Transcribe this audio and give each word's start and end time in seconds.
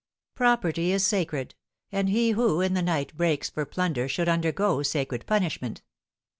Property 0.33 0.91
is 0.91 1.05
sacred, 1.05 1.53
and 1.91 2.09
he 2.09 2.31
who, 2.31 2.59
in 2.59 2.73
the 2.73 2.81
night, 2.81 3.15
breaks 3.15 3.51
for 3.51 3.65
plunder 3.67 4.07
should 4.07 4.27
undergo 4.27 4.81
sacred 4.81 5.27
punishment. 5.27 5.83